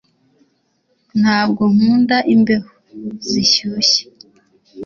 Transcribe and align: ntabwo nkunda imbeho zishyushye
ntabwo 1.21 1.63
nkunda 1.73 2.17
imbeho 2.33 2.69
zishyushye 3.29 4.01